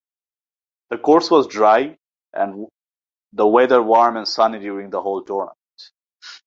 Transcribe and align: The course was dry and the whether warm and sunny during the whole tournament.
The 0.89 0.97
course 0.97 1.29
was 1.29 1.45
dry 1.45 1.95
and 2.33 2.67
the 3.33 3.45
whether 3.45 3.83
warm 3.83 4.17
and 4.17 4.27
sunny 4.27 4.57
during 4.57 4.89
the 4.89 4.99
whole 4.99 5.23
tournament. 5.23 5.55